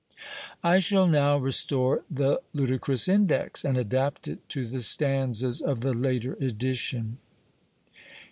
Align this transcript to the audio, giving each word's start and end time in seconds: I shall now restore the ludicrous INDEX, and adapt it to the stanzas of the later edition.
I 0.63 0.79
shall 0.79 1.05
now 1.05 1.37
restore 1.37 2.03
the 2.09 2.41
ludicrous 2.53 3.07
INDEX, 3.07 3.63
and 3.63 3.77
adapt 3.77 4.27
it 4.27 4.49
to 4.49 4.65
the 4.65 4.79
stanzas 4.79 5.61
of 5.61 5.81
the 5.81 5.93
later 5.93 6.33
edition. 6.41 7.19